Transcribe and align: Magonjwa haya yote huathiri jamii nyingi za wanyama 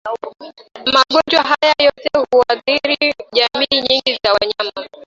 Magonjwa 0.93 1.43
haya 1.43 1.75
yote 1.83 2.09
huathiri 2.31 3.15
jamii 3.33 3.81
nyingi 3.81 4.19
za 4.23 4.33
wanyama 4.33 4.89